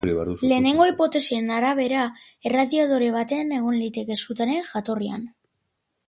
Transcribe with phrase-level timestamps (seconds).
[0.51, 2.05] Lehenengo hipotesien arabera,
[2.49, 5.29] erradiadore baten egon liteke sutearen jatorrian.